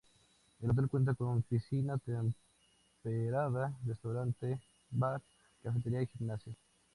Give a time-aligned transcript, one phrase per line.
[0.63, 5.21] El hotel cuenta con piscina temperada, restaurante, bar,
[5.61, 6.55] cafetería y gimnasio.